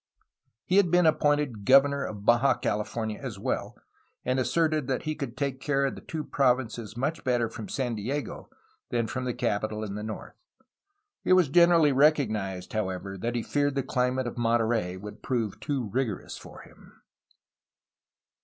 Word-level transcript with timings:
He 0.65 0.77
had 0.77 0.89
been 0.89 1.05
appointed 1.05 1.63
governor 1.63 2.05
of 2.05 2.25
Baja 2.25 2.55
California 2.55 3.19
as 3.21 3.37
well, 3.37 3.77
and 4.25 4.39
asserted 4.39 4.87
that 4.87 5.03
he 5.03 5.13
could 5.13 5.37
take 5.37 5.61
care 5.61 5.85
of 5.85 5.93
the 5.93 6.01
two 6.01 6.23
provinces 6.23 6.97
much 6.97 7.23
better 7.23 7.47
from 7.47 7.69
San 7.69 7.93
Diego 7.93 8.49
than 8.89 9.05
from 9.05 9.25
the 9.25 9.33
capital 9.35 9.83
in 9.83 9.93
the 9.93 10.01
north. 10.01 10.33
It 11.23 11.33
was 11.33 11.49
generally 11.49 11.91
recognized, 11.91 12.73
however, 12.73 13.15
that 13.19 13.35
he 13.35 13.43
feared 13.43 13.75
the 13.75 13.83
cUmate 13.83 14.25
of 14.25 14.39
Monterey 14.39 14.97
would 14.97 15.21
prove 15.21 15.59
too 15.59 15.87
rigorous 15.93 16.35
for 16.35 16.61
him. 16.61 17.03